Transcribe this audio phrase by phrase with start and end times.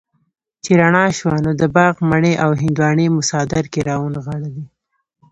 [0.63, 4.65] چې رڼا شوه نو د باغ مڼې او هندواڼې مو څادر کي را ونغاړلې